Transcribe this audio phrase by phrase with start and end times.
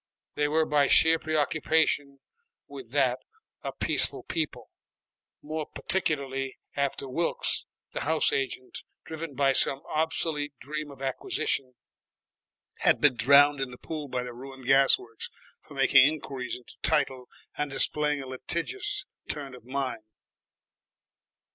[0.33, 2.21] They were by sheer preoccupation
[2.67, 3.19] with that
[3.61, 4.71] a peaceful people,
[5.43, 11.75] more particularly after Wilkes, the house agent, driven by some obsolete dream of acquisition,
[12.79, 15.29] had been drowned in the pool by the ruined gas works
[15.61, 20.01] for making inquiries into title and displaying a litigious turn of mind.